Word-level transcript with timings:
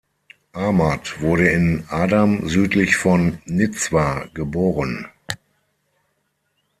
Ahmad 0.55 1.21
wurde 1.21 1.49
in 1.49 1.85
Adam 1.89 2.49
südlich 2.49 2.95
von 2.97 3.37
Nizwa 3.45 4.25
geboren. 4.33 5.05